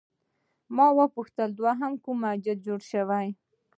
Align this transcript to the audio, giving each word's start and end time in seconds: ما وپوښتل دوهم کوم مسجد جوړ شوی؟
ما 0.75 0.87
وپوښتل 0.97 1.49
دوهم 1.59 1.93
کوم 2.03 2.17
مسجد 2.25 2.57
جوړ 2.67 2.79
شوی؟ 2.91 3.27